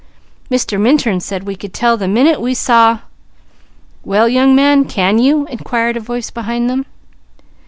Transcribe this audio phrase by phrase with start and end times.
[0.49, 0.81] Mr.
[0.81, 3.01] Minturn said we could tell the minute we saw him"
[4.03, 6.87] "Well young man, can you?" inquired a voice behind them.